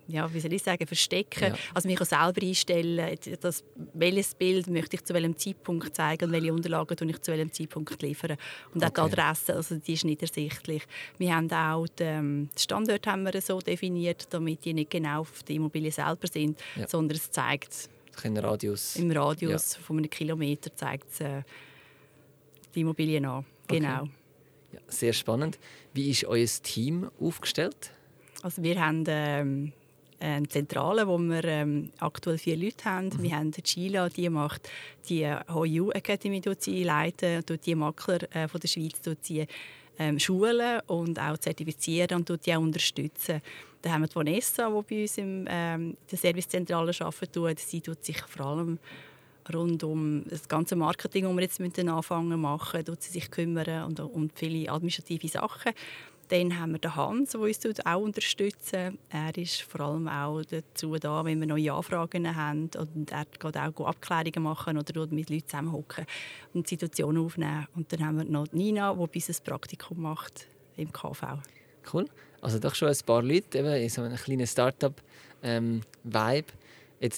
ja, 0.07 0.31
wie 0.33 0.39
soll 0.39 0.53
ich 0.53 0.63
sagen, 0.63 0.85
verstecken. 0.85 1.53
Ja. 1.53 1.57
Also 1.73 1.87
mich 1.87 1.99
auch 1.99 2.05
selber 2.05 2.41
einstellen, 2.41 3.17
das, 3.39 3.63
welches 3.93 4.35
Bild 4.35 4.67
möchte 4.67 4.95
ich 4.95 5.03
zu 5.03 5.13
welchem 5.13 5.37
Zeitpunkt 5.37 5.95
zeigen 5.95 6.25
und 6.25 6.31
welche 6.31 6.53
Unterlagen 6.53 6.95
tue 6.95 7.09
ich 7.09 7.21
zu 7.21 7.31
welchem 7.31 7.51
Zeitpunkt 7.51 8.01
liefern. 8.01 8.37
Und 8.73 8.83
auch 8.83 8.89
okay. 8.89 9.09
die 9.09 9.19
Adresse, 9.19 9.55
also 9.55 9.75
die 9.75 9.93
ist 9.93 10.05
nicht 10.05 10.21
ersichtlich. 10.21 10.83
Wir 11.17 11.35
haben 11.35 11.51
auch 11.51 11.87
den 11.87 12.49
Standort 12.57 13.07
haben 13.07 13.23
wir 13.23 13.41
so 13.41 13.59
definiert, 13.59 14.27
damit 14.29 14.63
die 14.65 14.73
nicht 14.73 14.91
genau 14.91 15.21
auf 15.21 15.43
der 15.43 15.55
Immobilie 15.55 15.91
selber 15.91 16.27
sind, 16.27 16.59
ja. 16.75 16.87
sondern 16.87 17.17
es 17.17 17.31
zeigt 17.31 17.89
im 18.23 18.37
Radius, 18.37 18.95
im 18.95 19.11
Radius 19.11 19.75
ja. 19.75 19.81
von 19.81 19.97
einem 19.97 20.09
Kilometer 20.09 20.73
zeigt 20.73 21.11
es 21.11 21.19
äh, 21.19 21.41
die 22.73 22.81
Immobilie 22.81 23.17
an. 23.27 23.45
Genau. 23.67 24.03
Okay. 24.03 24.11
Ja, 24.73 24.79
sehr 24.87 25.13
spannend. 25.13 25.59
Wie 25.93 26.11
ist 26.11 26.25
euer 26.25 26.45
Team 26.45 27.09
aufgestellt? 27.19 27.91
Also 28.41 28.63
wir 28.63 28.79
haben 28.79 29.03
ähm, 29.07 29.73
eine 30.25 30.47
Zentrale, 30.47 31.07
wo 31.07 31.17
wir 31.17 31.43
ähm, 31.45 31.91
aktuell 31.99 32.37
vier 32.37 32.57
Leute 32.57 32.85
haben. 32.85 33.07
Mhm. 33.07 33.23
Wir 33.23 33.35
haben 33.35 33.51
die 33.51 33.61
Sheila, 33.63 34.09
die 34.09 34.29
macht 34.29 34.69
die 35.07 35.27
HU 35.53 35.91
Academy 35.91 36.41
sie 36.59 36.83
leiten, 36.83 37.43
und 37.49 37.65
die 37.65 37.75
Makler 37.75 38.23
äh, 38.35 38.47
von 38.47 38.59
der 38.59 38.67
Schweiz 38.67 38.99
sie 39.21 39.45
ähm, 39.97 40.19
schulen 40.19 40.81
und 40.87 41.19
auch 41.19 41.37
zertifizieren 41.37 42.17
und 42.17 42.45
die 42.45 42.55
auch 42.55 42.59
unterstützen. 42.59 43.41
Dann 43.81 43.93
haben 43.93 44.01
wir 44.01 44.07
die 44.07 44.15
Vanessa, 44.15 44.69
die 44.69 44.83
bei 44.83 45.01
uns 45.01 45.17
in 45.17 45.45
ähm, 45.49 45.97
der 46.09 46.17
Servicezentrale 46.17 46.91
arbeitet. 46.99 47.59
Sie 47.59 47.81
tut 47.81 48.03
sich 48.03 48.21
vor 48.21 48.45
allem 48.47 48.79
rund 49.53 49.83
um 49.83 50.23
das 50.27 50.47
ganze 50.47 50.75
Marketing, 50.75 51.25
das 51.37 51.59
wir 51.59 51.67
jetzt 51.67 51.79
anfangen 51.79 52.41
machen, 52.41 52.83
tut 52.83 53.03
sie 53.03 53.11
sich 53.11 53.29
kümmern 53.29 53.83
und 53.83 53.99
um 53.99 54.29
viele 54.33 54.71
administrative 54.71 55.27
Sachen. 55.27 55.71
Dann 56.29 56.59
haben 56.59 56.71
wir 56.71 56.79
den 56.79 56.95
Hans, 56.95 57.31
der 57.31 57.39
uns 57.41 57.85
auch 57.85 58.01
unterstützt. 58.01 58.73
Er 58.73 59.37
ist 59.37 59.61
vor 59.61 59.81
allem 59.81 60.07
auch 60.07 60.41
dazu 60.43 60.95
da, 60.95 61.23
wenn 61.23 61.39
wir 61.39 61.47
neue 61.47 61.71
Anfragen 61.71 62.35
haben. 62.35 62.69
Und 62.77 63.11
er 63.11 63.25
geht 63.25 63.57
auch 63.57 63.85
Abklärungen 63.85 64.43
machen 64.43 64.77
oder 64.77 65.07
mit 65.07 65.29
Leuten 65.29 65.47
zusammenhocken 65.47 66.05
und 66.53 66.67
Situationen 66.67 67.23
aufnehmen. 67.23 67.67
Und 67.75 67.93
dann 67.93 68.05
haben 68.05 68.17
wir 68.17 68.25
noch 68.25 68.47
Nina, 68.53 68.93
die 68.93 68.97
bei 68.97 69.13
uns 69.13 69.29
ein 69.29 69.43
Praktikum 69.43 70.01
macht 70.01 70.47
im 70.77 70.91
KV. 70.91 71.39
Cool. 71.93 72.07
Also 72.41 72.59
doch 72.59 72.73
schon 72.73 72.89
ein 72.89 72.97
paar 73.05 73.21
Leute 73.21 73.59
eben 73.59 73.73
in 73.73 73.89
so 73.89 74.01
einem 74.01 74.17
kleinen 74.17 74.47
Start-up-Vibe. 74.47 75.03
Ähm, 75.43 75.81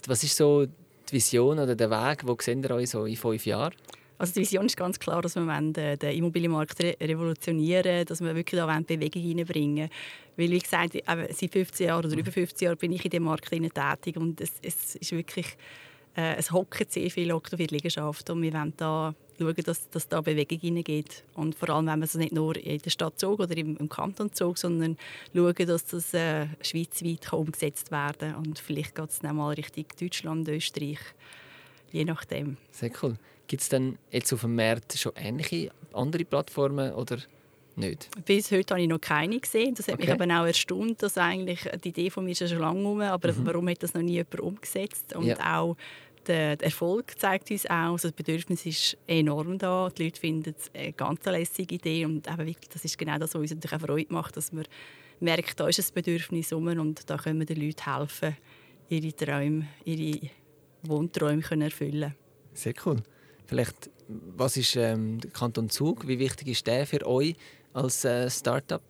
was 0.07 0.23
ist 0.23 0.35
so 0.35 0.65
die 0.65 1.13
Vision 1.13 1.59
oder 1.59 1.75
der 1.75 1.89
Weg, 1.89 2.27
wo 2.27 2.35
seht 2.39 2.63
ihr 2.63 2.71
euch 2.71 2.89
so 2.89 3.05
in 3.05 3.15
fünf 3.15 3.45
Jahren? 3.45 3.73
Also 4.17 4.33
die 4.33 4.41
Vision 4.41 4.65
ist 4.65 4.77
ganz 4.77 4.99
klar, 4.99 5.21
dass 5.21 5.35
wir 5.35 5.61
den, 5.73 5.99
den 5.99 6.17
Immobilienmarkt 6.17 6.81
re 6.83 6.97
revolutionieren 6.99 8.05
dass 8.05 8.21
wir 8.21 8.35
wirklich 8.35 8.59
da 8.59 8.79
Bewegung 8.79 9.21
hineinbringen 9.21 9.89
Weil, 10.35 10.49
wie 10.49 10.59
gesagt, 10.59 10.93
seit 11.05 11.51
15 11.51 11.87
Jahren 11.87 12.05
oder 12.05 12.17
über 12.17 12.31
15 12.31 12.65
Jahren 12.65 12.77
bin 12.77 12.91
ich 12.91 13.05
in 13.05 13.11
diesem 13.11 13.25
Markt 13.25 13.49
tätig 13.49 14.17
und 14.17 14.41
es, 14.41 14.53
es 14.61 14.95
ist 14.95 15.11
wirklich 15.11 15.57
äh, 16.17 16.35
es 16.35 16.51
hocken 16.51 16.87
sehr 16.89 17.09
viele 17.11 17.35
Oktoberliegenschaften 17.35 18.35
und 18.35 18.41
wir 18.41 18.53
wollen 18.53 18.73
da 18.75 19.13
schauen, 19.37 19.55
dass, 19.55 19.87
dass 19.91 20.07
da 20.07 20.21
Bewegung 20.21 20.59
hineingeht. 20.59 21.23
Und 21.35 21.53
vor 21.53 21.69
allem 21.69 21.85
wenn 21.85 21.99
wir 21.99 22.05
es 22.05 22.15
nicht 22.15 22.33
nur 22.33 22.57
in 22.57 22.79
der 22.79 22.89
Stadt 22.89 23.19
Zug 23.19 23.39
oder 23.39 23.55
im, 23.55 23.77
im 23.77 23.87
Kanton 23.87 24.33
Zug, 24.33 24.57
sondern 24.57 24.97
schauen, 25.33 25.53
dass 25.53 25.85
das 25.85 26.13
äh, 26.15 26.47
schweizweit 26.61 27.31
umgesetzt 27.31 27.91
werden 27.91 28.33
kann. 28.33 28.35
Und 28.35 28.57
vielleicht 28.57 28.95
geht 28.95 29.09
es 29.11 29.19
dann 29.19 29.35
mal 29.35 29.53
Richtung 29.53 29.85
Deutschland, 29.99 30.47
Österreich 30.49 30.99
je 31.91 32.03
nachdem. 32.03 32.57
Sehr 32.71 32.91
cool. 33.01 33.15
Gibt 33.47 33.63
es 33.63 33.69
denn 33.69 33.97
jetzt 34.11 34.33
auf 34.33 34.41
dem 34.41 34.55
Markt 34.55 34.97
schon 34.97 35.13
ähnliche 35.15 35.71
andere 35.93 36.25
Plattformen 36.25 36.93
oder 36.93 37.17
nicht? 37.75 38.09
Bis 38.25 38.51
heute 38.51 38.73
habe 38.73 38.81
ich 38.81 38.89
noch 38.89 38.99
keine 38.99 39.39
gesehen. 39.39 39.73
Das 39.75 39.87
hat 39.87 39.95
okay. 39.95 40.11
mich 40.13 40.21
aber 40.21 40.41
auch 40.41 40.45
erstaunt, 40.45 41.01
dass 41.01 41.17
eigentlich 41.17 41.61
die 41.83 41.89
Idee 41.89 42.09
von 42.09 42.25
mir 42.25 42.31
ist 42.31 42.49
schon 42.49 42.59
lange 42.59 42.81
herum, 42.81 43.01
aber 43.01 43.31
mhm. 43.31 43.45
warum 43.45 43.69
hat 43.69 43.81
das 43.83 43.93
noch 43.93 44.01
nie 44.01 44.13
jemand 44.13 44.39
umgesetzt? 44.39 45.15
Und 45.15 45.27
ja. 45.27 45.59
auch 45.59 45.77
der 46.27 46.61
Erfolg 46.61 47.17
zeigt 47.17 47.49
uns 47.51 47.65
auch, 47.67 47.93
also 47.93 48.09
das 48.09 48.11
Bedürfnis 48.11 48.65
ist 48.65 48.97
enorm 49.07 49.57
da. 49.57 49.89
Die 49.97 50.03
Leute 50.03 50.19
finden 50.19 50.53
es 50.57 50.69
eine 50.73 50.91
ganz 50.91 51.23
lässige 51.25 51.75
Idee 51.75 52.05
und 52.05 52.27
eben 52.27 52.45
wirklich, 52.45 52.69
das 52.69 52.83
ist 52.83 52.97
genau 52.97 53.17
das, 53.17 53.33
was 53.33 53.41
uns 53.41 53.51
natürlich 53.51 53.77
auch 53.77 53.85
Freude 53.85 54.13
macht, 54.13 54.35
dass 54.35 54.51
man 54.51 54.65
merkt, 55.19 55.59
da 55.59 55.67
ist 55.67 55.79
ein 55.79 55.93
Bedürfnis 55.93 56.51
rum 56.51 56.67
und 56.67 57.09
da 57.09 57.17
können 57.17 57.39
wir 57.39 57.45
den 57.45 57.61
Leuten 57.61 57.97
helfen, 57.97 58.35
ihre 58.89 59.15
Träume, 59.15 59.67
ihre 59.85 60.29
Wohnträume 60.83 61.41
können 61.41 61.63
erfüllen 61.63 62.13
Sehr 62.53 62.73
cool. 62.85 62.97
Vielleicht, 63.47 63.89
was 64.07 64.57
ist 64.57 64.75
ähm, 64.75 65.19
der 65.19 65.31
Kanton 65.31 65.69
Zug? 65.69 66.07
Wie 66.07 66.19
wichtig 66.19 66.49
ist 66.49 66.67
der 66.67 66.85
für 66.85 67.05
euch 67.07 67.35
als 67.73 68.05
äh, 68.05 68.29
Start-up? 68.29 68.83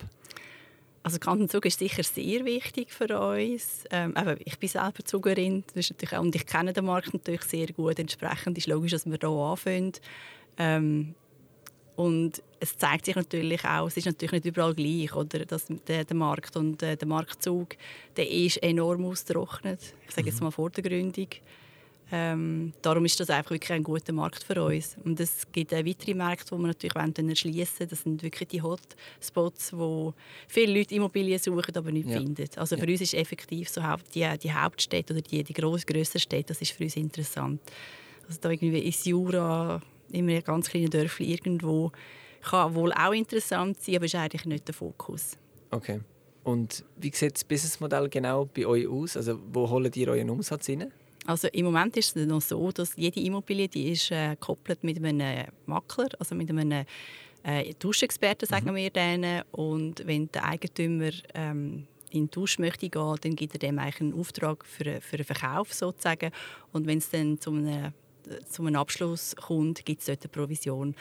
Also 1.04 1.20
Kanton 1.20 1.48
Zug 1.48 1.66
ist 1.66 1.80
sicher 1.80 2.04
sehr 2.04 2.44
wichtig 2.44 2.92
für 2.92 3.18
uns. 3.18 3.86
Ähm, 3.92 4.14
ich 4.44 4.58
bin 4.60 4.68
selber 4.68 5.06
Zugerin 5.06 5.64
das 5.74 5.94
auch, 6.12 6.20
und 6.20 6.36
ich 6.36 6.46
kenne 6.46 6.74
den 6.74 6.86
Markt 6.86 7.14
natürlich 7.14 7.44
sehr 7.44 7.68
gut. 7.68 8.00
Entsprechend 8.00 8.58
ist 8.58 8.68
logisch, 8.68 8.92
dass 8.92 9.06
wir 9.06 9.18
hier 9.18 9.30
anfangen. 9.30 9.94
Ähm, 10.58 11.16
und 11.96 12.44
es 12.60 12.78
zeigt 12.78 13.06
sich 13.06 13.16
natürlich 13.16 13.64
auch, 13.64 13.88
es 13.88 13.98
ist 13.98 14.06
natürlich 14.06 14.32
nicht 14.34 14.46
überall 14.46 14.76
gleich, 14.76 15.16
oder, 15.16 15.46
dass 15.46 15.68
der, 15.88 16.04
der 16.04 16.16
Markt 16.16 16.56
und 16.58 16.84
äh, 16.84 16.98
der 16.98 17.08
Marktzug, 17.08 17.70
der 18.18 18.30
ist 18.30 18.58
enorm 18.58 19.06
ausgetrocknet. 19.06 19.80
Ich 20.08 20.14
sage 20.14 20.28
jetzt 20.28 20.40
mhm. 20.40 20.46
mal 20.46 20.52
vor 20.52 20.70
der 20.70 20.84
Gründung. 20.84 21.28
Ähm, 22.10 22.74
darum 22.82 23.04
ist 23.04 23.20
das 23.20 23.30
einfach 23.30 23.52
wirklich 23.52 23.72
ein 23.72 23.84
guter 23.84 24.14
Markt 24.14 24.44
für 24.44 24.64
uns. 24.64 24.98
Und 25.04 25.20
es 25.20 25.52
gibt 25.52 25.74
auch 25.74 25.86
weitere 25.86 26.14
Märkte, 26.14 26.56
die 26.56 26.62
wir 26.62 26.68
natürlich 26.68 27.28
erschließen 27.28 27.80
wollen. 27.80 27.90
Das 27.90 28.02
sind 28.02 28.24
wirklich 28.24 28.48
die 28.48 28.62
Hotspots, 28.62 29.74
wo 29.74 30.14
viele 30.48 30.78
Leute 30.78 30.96
Immobilien 30.96 31.40
suchen, 31.40 31.76
aber 31.76 31.92
nicht 31.92 32.08
ja. 32.10 32.18
finden. 32.18 32.48
Also 32.56 32.78
für 32.78 32.86
ja. 32.86 32.92
uns 32.92 33.02
ist 33.02 33.14
effektiv 33.14 33.68
so 33.70 33.82
die, 34.16 34.26
die 34.42 34.54
Hauptstädte 34.54 35.14
oder 35.14 35.22
die, 35.22 35.44
die 35.44 35.54
gross, 35.54 35.86
grösseren 35.86 36.22
Städte, 36.22 36.48
das 36.48 36.62
ist 36.62 36.72
für 36.72 36.86
uns 36.86 36.96
interessant. 36.96 37.62
Also 38.28 38.40
da 38.42 38.52
irgendwie 38.52 38.80
ist 38.80 39.06
Jura, 39.06 39.82
immer 40.12 40.34
ein 40.34 40.44
ganz 40.44 40.70
kleines 40.70 40.92
Dörfchen 40.92 41.28
irgendwo, 41.28 41.92
kann 42.42 42.74
wohl 42.74 42.94
auch 42.94 43.14
interessant 43.14 43.82
sein, 43.82 43.98
aber 43.98 44.06
ist 44.06 44.16
eigentlich 44.16 44.46
nicht 44.46 44.68
der 44.68 44.76
Fokus. 44.76 45.38
Okay. 45.72 46.00
Und 46.44 46.86
wie 46.96 47.12
sieht 47.14 47.36
das 47.36 47.44
Businessmodell 47.44 48.08
genau 48.08 48.46
bei 48.46 48.66
euch 48.66 48.88
aus? 48.88 49.18
Also 49.18 49.38
wo 49.52 49.70
holt 49.70 49.98
ihr 49.98 50.08
euren 50.08 50.30
Umsatz 50.30 50.70
rein? 50.70 50.94
Also 51.28 51.50
im 51.50 51.66
Moment 51.66 51.98
ist 51.98 52.16
es 52.16 52.26
noch 52.26 52.42
so, 52.42 52.72
dass 52.72 52.96
jede 52.96 53.20
Immobilie 53.20 53.68
die 53.68 53.92
ist 53.92 54.12
äh, 54.12 54.30
gekoppelt 54.30 54.82
mit 54.82 54.98
einem 55.04 55.46
Makler, 55.66 56.08
also 56.20 56.34
mit 56.36 56.50
einem 56.50 56.86
äh, 57.44 57.74
Duschexperten, 57.78 58.48
sagen 58.48 58.72
mhm. 58.72 58.76
wir 58.76 58.90
denen. 58.90 59.44
Und 59.52 60.08
wenn 60.08 60.32
der 60.32 60.46
Eigentümer 60.46 61.12
ähm, 61.34 61.86
in 62.12 62.24
den 62.24 62.32
Tausch 62.32 62.60
möchte 62.60 62.90
gehen, 62.90 63.16
dann 63.20 63.36
gibt 63.36 63.54
er 63.56 63.60
dem 63.60 63.78
eigentlich 63.78 64.00
einen 64.00 64.18
Auftrag 64.18 64.66
für, 64.66 65.02
für 65.02 65.18
einen 65.18 65.26
Verkauf 65.26 65.74
sozusagen. 65.74 66.32
Und 66.72 66.88
wenn 66.88 67.00
es 67.00 67.10
dann 67.10 67.42
zu 67.42 67.52
einem, 67.52 67.92
zu 68.50 68.66
einem 68.66 68.78
Abschluss 68.78 69.36
kommt, 69.36 69.84
gibt 69.84 70.00
es 70.00 70.08
dort 70.08 70.24
eine 70.24 70.30
Provision. 70.30 70.96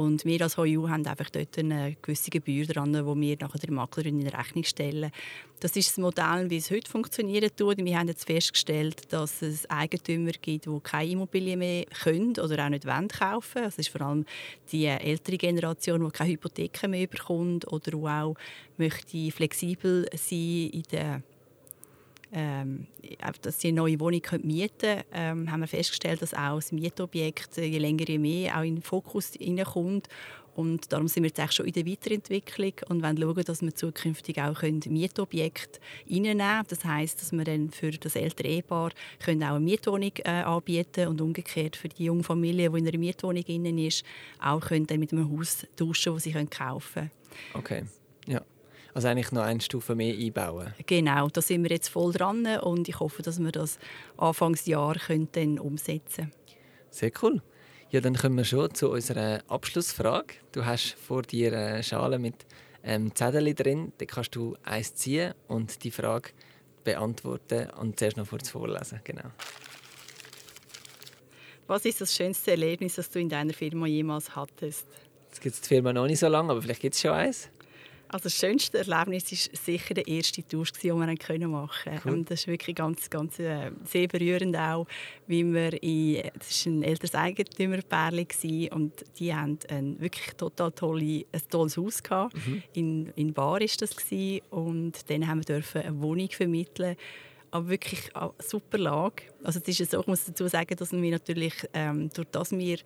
Und 0.00 0.24
wir 0.24 0.40
als 0.40 0.56
HU 0.56 0.88
haben 0.88 1.06
einfach 1.06 1.28
dort 1.28 1.58
eine 1.58 1.94
gewisse 2.00 2.30
Gebühr 2.30 2.64
dran, 2.64 2.94
die 2.94 3.04
wir 3.04 3.36
nachher 3.38 3.58
der 3.58 3.70
Maklerin 3.70 4.18
in 4.18 4.28
Rechnung 4.28 4.64
stellen. 4.64 5.10
Das 5.60 5.76
ist 5.76 5.90
das 5.90 5.98
Modell, 5.98 6.48
wie 6.48 6.56
es 6.56 6.70
heute 6.70 6.90
funktioniert. 6.90 7.52
Wir 7.58 7.98
haben 7.98 8.08
jetzt 8.08 8.24
festgestellt, 8.24 9.12
dass 9.12 9.42
es 9.42 9.68
Eigentümer 9.68 10.30
gibt, 10.40 10.64
die 10.64 10.80
keine 10.82 11.10
Immobilien 11.10 11.58
mehr 11.58 11.84
können 12.02 12.32
oder 12.38 12.64
auch 12.64 12.70
nicht 12.70 12.86
wollen 12.86 13.08
kaufen. 13.08 13.60
Das 13.62 13.76
ist 13.76 13.90
vor 13.90 14.00
allem 14.00 14.24
die 14.72 14.86
ältere 14.86 15.36
Generation, 15.36 16.02
die 16.02 16.10
keine 16.10 16.32
Hypotheken 16.32 16.88
mehr 16.88 17.06
bekommt 17.06 17.70
oder 17.70 17.90
die 17.90 17.96
auch 17.96 18.36
möchte 18.78 19.30
flexibel 19.30 20.08
sein 20.16 20.70
in 20.72 20.82
der 20.92 21.22
ähm, 22.32 22.86
dass 23.42 23.60
sie 23.60 23.68
eine 23.68 23.76
neue 23.76 24.00
Wohnung 24.00 24.22
mieten 24.42 24.78
können, 24.78 25.04
ähm, 25.12 25.50
haben 25.50 25.60
wir 25.60 25.68
festgestellt, 25.68 26.22
dass 26.22 26.34
auch 26.34 26.56
das 26.56 26.72
Mietobjekt 26.72 27.56
je 27.56 27.78
länger 27.78 28.08
je 28.08 28.18
mehr 28.18 28.58
auch 28.58 28.62
in 28.62 28.76
den 28.76 28.82
Fokus 28.82 29.32
hineinkommt. 29.38 30.08
Und 30.54 30.92
darum 30.92 31.08
sind 31.08 31.22
wir 31.22 31.30
jetzt 31.34 31.54
schon 31.54 31.66
in 31.66 31.72
der 31.72 31.86
Weiterentwicklung 31.86 32.72
und 32.88 33.02
wollen 33.02 33.18
schauen, 33.18 33.44
dass 33.44 33.62
wir 33.62 33.74
zukünftig 33.74 34.40
auch 34.42 34.62
Mietobjekte 34.62 35.80
reinnehmen 36.08 36.38
können. 36.38 36.64
Das 36.68 36.84
heisst, 36.84 37.22
dass 37.22 37.32
wir 37.32 37.44
dann 37.44 37.70
für 37.70 37.90
das 37.92 38.16
ältere 38.16 38.48
Ehepaar 38.48 38.90
können 39.24 39.42
auch 39.44 39.54
eine 39.54 39.60
Mietwohnung 39.60 40.12
äh, 40.18 40.42
anbieten 40.42 41.08
und 41.08 41.20
umgekehrt 41.20 41.76
für 41.76 41.88
die 41.88 42.04
junge 42.04 42.24
Familie, 42.24 42.70
die 42.70 42.78
in 42.78 42.88
einer 42.88 42.98
Mietwohnung 42.98 43.44
innen 43.44 43.78
ist, 43.78 44.04
auch 44.40 44.60
können 44.60 44.86
dann 44.86 45.00
mit 45.00 45.12
einem 45.12 45.30
Haus 45.36 45.66
tauschen, 45.76 46.14
das 46.14 46.24
sie 46.24 46.32
kaufen 46.32 46.92
können. 46.94 47.10
Okay, 47.54 47.84
ja. 48.26 48.42
Also 48.94 49.08
eigentlich 49.08 49.32
noch 49.32 49.42
eine 49.42 49.60
Stufe 49.60 49.94
mehr 49.94 50.14
einbauen. 50.14 50.74
Genau, 50.86 51.28
da 51.28 51.40
sind 51.40 51.62
wir 51.62 51.70
jetzt 51.70 51.88
voll 51.88 52.12
dran 52.12 52.46
und 52.62 52.88
ich 52.88 52.98
hoffe, 52.98 53.22
dass 53.22 53.38
wir 53.38 53.52
das 53.52 53.78
Anfangsjahr 54.16 54.96
können 54.96 55.58
umsetzen 55.58 56.30
können. 56.30 56.32
Sehr 56.90 57.12
cool. 57.22 57.42
Ja, 57.90 58.00
dann 58.00 58.14
kommen 58.14 58.36
wir 58.36 58.44
schon 58.44 58.72
zu 58.74 58.90
unserer 58.90 59.40
Abschlussfrage. 59.48 60.34
Du 60.52 60.64
hast 60.64 60.92
vor 60.94 61.22
dir 61.22 61.52
eine 61.52 61.82
Schale 61.82 62.18
mit 62.18 62.46
ähm, 62.84 63.14
Zettel 63.14 63.52
drin. 63.54 63.92
Da 63.98 64.06
kannst 64.06 64.34
du 64.36 64.56
eins 64.62 64.94
ziehen 64.94 65.34
und 65.48 65.82
die 65.82 65.90
Frage 65.90 66.30
beantworten 66.84 67.68
und 67.80 67.98
zuerst 67.98 68.16
noch 68.16 68.28
kurz 68.28 68.48
vorlesen. 68.48 69.00
Genau. 69.04 69.30
Was 71.66 71.84
ist 71.84 72.00
das 72.00 72.14
schönste 72.14 72.52
Erlebnis, 72.52 72.96
das 72.96 73.10
du 73.10 73.20
in 73.20 73.28
deiner 73.28 73.52
Firma 73.52 73.86
jemals 73.86 74.34
hattest? 74.34 74.86
Jetzt 75.28 75.40
gibt 75.40 75.54
es 75.54 75.60
die 75.60 75.68
Firma 75.68 75.92
noch 75.92 76.06
nicht 76.06 76.18
so 76.18 76.26
lange, 76.26 76.50
aber 76.50 76.62
vielleicht 76.62 76.82
gibt 76.82 76.94
es 76.94 77.00
schon 77.00 77.12
eins. 77.12 77.48
Also 78.12 78.24
das 78.24 78.36
schönste 78.36 78.78
Erlebnis 78.78 79.30
war 79.30 79.56
sicher 79.56 79.94
der 79.94 80.08
erste 80.08 80.46
Tausch, 80.46 80.72
den 80.72 80.98
wir 80.98 81.48
machen 81.48 81.92
konnten. 82.02 82.08
Cool. 82.08 82.24
Das 82.24 82.40
ist 82.40 82.46
wirklich 82.48 82.74
ganz, 82.74 83.08
ganz 83.08 83.38
äh, 83.38 83.70
sehr 83.84 84.08
berührend 84.08 84.56
auch, 84.56 84.86
wie 85.28 85.44
wir 85.44 85.80
in, 85.80 86.28
das 86.36 86.66
war 86.66 86.72
ein 86.72 86.82
älteres 86.82 87.14
Eigentümerpärchen 87.14 88.68
und 88.72 88.92
die 89.18 89.32
haben 89.32 89.58
ein 89.68 90.00
wirklich 90.00 90.34
total 90.36 90.72
tolle, 90.72 91.24
ein 91.30 91.42
tolles 91.50 91.76
Haus 91.76 92.02
gehabt. 92.02 92.34
Mhm. 92.34 92.62
In, 92.72 93.12
in 93.14 93.32
Bar 93.32 93.60
war 93.60 93.60
das 93.60 93.96
gewesen. 93.96 94.40
und 94.50 95.08
dann 95.08 95.28
haben 95.28 95.38
wir 95.38 95.44
dürfen 95.44 95.82
eine 95.82 96.00
Wohnung 96.00 96.28
vermitteln 96.30 96.96
aber 97.52 97.68
wirklich 97.68 98.14
eine 98.14 98.30
super 98.38 98.78
Lage. 98.78 99.24
Also 99.42 99.60
es 99.64 99.80
ist 99.80 99.90
so, 99.90 100.00
ich 100.00 100.06
muss 100.06 100.24
dazu 100.24 100.46
sagen, 100.46 100.76
dass 100.76 100.92
wir 100.92 101.10
natürlich 101.10 101.54
ähm, 101.74 102.08
durch 102.14 102.28
das 102.30 102.52
wir 102.52 102.78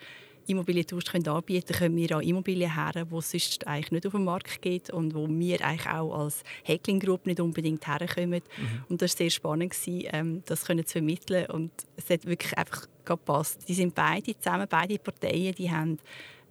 Immobilientausch 0.46 1.04
können 1.04 1.26
anbieten 1.28 1.74
können, 1.74 1.94
können 1.94 1.96
wir 1.96 2.16
an 2.16 2.22
Immobilien 2.22 2.74
her, 2.74 3.04
die 3.04 3.16
es 3.16 3.30
sonst 3.30 3.66
eigentlich 3.66 3.92
nicht 3.92 4.06
auf 4.06 4.12
dem 4.12 4.24
Markt 4.24 4.62
gibt 4.62 4.90
und 4.90 5.14
wo 5.14 5.28
wir 5.28 5.64
eigentlich 5.64 5.86
auch 5.88 6.14
als 6.14 6.42
Heckling 6.62 7.00
Group 7.00 7.26
nicht 7.26 7.40
unbedingt 7.40 7.86
herkommen. 7.86 8.42
Mhm. 8.56 8.84
Und 8.88 9.02
das 9.02 9.12
war 9.12 9.18
sehr 9.18 9.30
spannend, 9.30 9.72
gewesen, 9.72 10.08
ähm, 10.12 10.42
das 10.46 10.64
können 10.64 10.86
zu 10.86 10.92
vermitteln 10.92 11.46
und 11.50 11.70
es 11.96 12.10
hat 12.10 12.26
wirklich 12.26 12.56
einfach 12.56 12.86
gepasst. 13.04 13.68
Die 13.68 13.74
sind 13.74 13.94
beide 13.94 14.38
zusammen, 14.38 14.66
beide 14.68 14.98
Parteien, 14.98 15.54
die 15.54 15.70
haben 15.70 15.98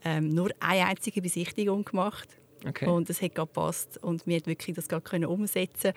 ähm, 0.06 0.30
nur 0.30 0.52
eine 0.60 0.88
einzige 0.88 1.22
Besichtigung 1.22 1.86
gemacht 1.86 2.30
okay. 2.68 2.88
und 2.88 3.10
es 3.10 3.22
hat 3.22 3.36
gepasst 3.36 3.98
und 4.02 4.26
wir 4.28 4.38
konnten 4.38 4.50
wirklich 4.50 4.76
das 4.76 4.88
gerade 4.88 5.28
umsetzen 5.28 5.94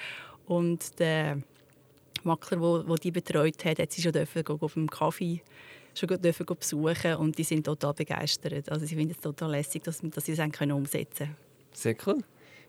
und 0.46 0.98
der 0.98 1.38
Makler, 2.22 2.84
der 2.84 2.96
die 2.96 3.10
betreut 3.10 3.64
hat, 3.64 3.78
hat 3.78 3.92
sie 3.92 4.02
schon 4.02 4.14
auf 4.16 4.74
dem 4.74 4.90
Kaffee 4.90 5.40
schon 5.98 6.08
dürfen 6.20 6.46
besuchen 6.46 7.14
und 7.16 7.36
die 7.38 7.44
sind 7.44 7.64
total 7.64 7.94
begeistert. 7.94 8.70
Also 8.70 8.86
sie 8.86 8.94
finden 8.94 9.12
es 9.12 9.20
total 9.20 9.50
lässig, 9.50 9.82
dass, 9.82 10.00
dass 10.02 10.24
sie 10.24 10.34
das 10.34 10.50
können 10.52 10.72
umsetzen 10.72 11.26
können. 11.26 11.36
Sehr 11.72 11.96
cool. 12.06 12.22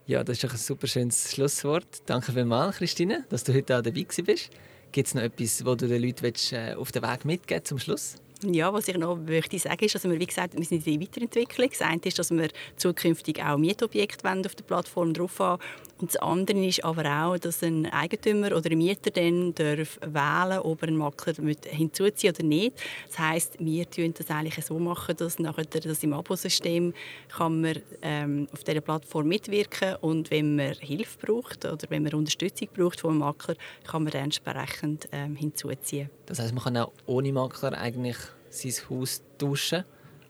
Ja, 0.06 0.24
das 0.24 0.42
ist 0.42 0.50
ein 0.50 0.56
super 0.56 0.86
schönes 0.86 1.32
Schlusswort. 1.32 2.02
Danke 2.06 2.32
vielmals, 2.32 2.78
Christine, 2.78 3.24
dass 3.28 3.44
du 3.44 3.52
heute 3.52 3.78
auch 3.78 3.82
dabei 3.82 4.04
bist. 4.04 4.50
Gibt 4.90 5.06
es 5.08 5.14
noch 5.14 5.22
etwas, 5.22 5.64
was 5.64 5.76
du 5.76 5.86
den 5.86 6.02
Leuten 6.02 6.22
willst, 6.22 6.52
äh, 6.52 6.74
auf 6.74 6.92
den 6.92 7.02
Weg 7.02 7.24
mitgeben 7.26 7.64
zum 7.64 7.78
Schluss? 7.78 8.16
Ja, 8.44 8.72
was 8.72 8.86
ich 8.86 8.96
noch 8.96 9.16
möchte 9.16 9.58
sagen 9.58 9.84
ist, 9.84 9.96
dass 9.96 10.04
wir, 10.04 10.20
wie 10.20 10.26
gesagt, 10.26 10.56
wir 10.56 10.64
sind 10.64 10.86
in 10.86 11.00
der 11.00 11.08
Weiterentwicklung. 11.08 11.70
Das 11.70 11.82
eine 11.82 12.00
ist, 12.04 12.20
dass 12.20 12.30
wir 12.30 12.48
zukünftig 12.76 13.42
auch 13.42 13.58
Mietobjekte 13.58 14.28
auf 14.28 14.54
der 14.54 14.64
Plattform 14.64 15.12
drauf 15.12 15.40
haben. 15.40 15.60
Und 16.00 16.14
das 16.14 16.22
andere 16.22 16.64
ist 16.64 16.84
aber 16.84 17.04
auch, 17.04 17.38
dass 17.38 17.64
ein 17.64 17.86
Eigentümer 17.86 18.56
oder 18.56 18.70
ein 18.70 18.78
Mieter 18.78 19.10
dann 19.10 19.54
darf 19.54 19.98
wählen 20.02 20.60
ob 20.60 20.82
er 20.82 20.88
einen 20.88 20.98
Makler 20.98 21.34
hinzuziehen 21.64 22.32
oder 22.32 22.44
nicht. 22.44 22.76
Das 23.08 23.18
heisst, 23.18 23.56
wir 23.58 23.90
tun 23.90 24.14
das 24.16 24.30
eigentlich 24.30 24.64
so 24.64 24.78
machen, 24.78 25.16
dass 25.16 25.40
nachher 25.40 25.64
das 25.64 26.04
im 26.04 26.12
Abosystem 26.12 26.94
kann 27.28 27.60
man 27.60 27.80
ähm, 28.02 28.46
auf 28.52 28.62
dieser 28.62 28.80
Plattform 28.80 29.26
mitwirken 29.26 29.96
und 29.96 30.30
wenn 30.30 30.54
man 30.54 30.74
Hilfe 30.74 31.18
braucht 31.18 31.64
oder 31.64 31.90
wenn 31.90 32.04
man 32.04 32.14
Unterstützung 32.14 32.68
braucht 32.72 33.00
vom 33.00 33.18
Makler, 33.18 33.56
kann 33.84 34.04
man 34.04 34.12
dann 34.12 34.24
entsprechend 34.24 35.08
ähm, 35.10 35.34
hinzuziehen. 35.34 36.08
Das 36.26 36.38
heißt, 36.38 36.54
man 36.54 36.62
kann 36.62 36.76
auch 36.76 36.92
ohne 37.06 37.32
Makler 37.32 37.76
eigentlich 37.76 38.18
sein 38.50 38.72
Haus 38.88 39.22
tauschen, 39.38 39.84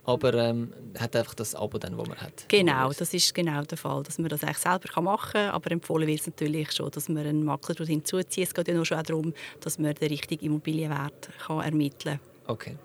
aber 0.05 0.35
ähm, 0.35 0.73
hat 0.99 1.15
einfach 1.17 1.35
das 1.35 1.55
Abo, 1.55 1.79
dann, 1.79 1.97
das 1.97 2.09
man 2.09 2.17
hat. 2.19 2.49
Genau, 2.49 2.91
das 2.93 3.13
ist 3.13 3.35
genau 3.35 3.63
der 3.63 3.77
Fall, 3.77 4.03
dass 4.03 4.19
man 4.19 4.29
das 4.31 4.43
eigentlich 4.43 4.59
selber 4.59 5.03
machen 5.03 5.33
kann, 5.33 5.51
aber 5.51 5.71
empfohlen 5.71 6.09
wird 6.09 6.21
es 6.21 6.27
natürlich 6.27 6.73
schon, 6.73 6.91
dass 6.91 7.09
man 7.09 7.27
einen 7.27 7.45
Makler 7.45 7.85
hinzuzieht. 7.85 8.49
Es 8.49 8.55
geht 8.55 8.69
ja 8.69 8.75
nur 8.75 8.87
schon 8.87 9.03
darum, 9.03 9.35
dass 9.61 9.79
man 9.79 9.95
den 9.95 10.09
richtigen 10.09 10.47
Immobilienwert 10.47 11.29
kann 11.47 11.61
ermitteln 11.61 12.19
kann. 12.19 12.55
Okay. 12.55 12.77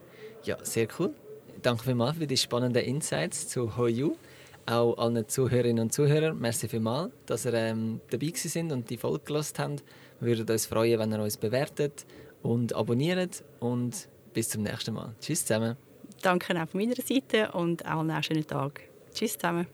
Ja, 0.44 0.58
sehr 0.64 0.88
cool. 1.00 1.14
Danke 1.62 1.86
vielmals 1.86 2.18
für 2.18 2.28
die 2.28 2.36
spannenden 2.36 2.84
Insights 2.84 3.48
zu 3.48 3.78
HoYou. 3.78 4.18
Auch 4.66 4.98
allen 4.98 5.28
Zuhörerinnen 5.28 5.84
und 5.84 5.94
Zuhörern, 5.94 6.38
merci 6.38 6.68
vielmals, 6.68 7.12
dass 7.26 7.46
ihr 7.46 7.54
ähm, 7.54 8.02
dabei 8.10 8.32
sind 8.34 8.72
und 8.72 8.90
die 8.90 8.98
Folge 8.98 9.24
gelost 9.26 9.60
habt. 9.60 9.84
Wir 10.20 10.38
würden 10.38 10.50
uns 10.50 10.66
freuen, 10.66 11.00
wenn 11.00 11.12
ihr 11.12 11.20
uns 11.22 11.38
bewertet 11.38 12.06
und 12.42 12.74
abonniert. 12.74 13.44
Und 13.60 14.10
bis 14.34 14.50
zum 14.50 14.64
nächsten 14.64 14.94
Mal. 14.94 15.16
Tschüss 15.20 15.46
zusammen. 15.46 15.78
Danke 16.22 16.62
auch 16.62 16.68
von 16.68 16.80
meiner 16.80 16.96
Seite 16.96 17.52
und 17.52 17.86
auch 17.86 18.00
einen 18.00 18.24
schönen 18.24 18.48
Tag. 18.48 18.82
Tschüss 19.14 19.34
zusammen. 19.34 19.68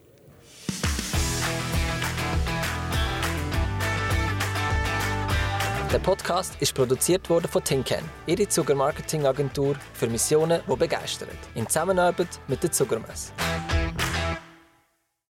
Der 5.92 5.98
Podcast 5.98 6.56
ist 6.60 6.76
produziert 6.76 7.28
worden 7.32 7.48
von 7.48 7.64
Tinken, 7.64 8.08
ihre 8.28 8.48
Zuckermarketingagentur 8.48 9.76
für 9.94 10.08
Missionen, 10.08 10.62
die 10.70 10.76
begeistern, 10.76 11.30
in 11.56 11.66
Zusammenarbeit 11.66 12.40
mit 12.48 12.62
der 12.62 12.72
Zuckermesse. 12.72 13.32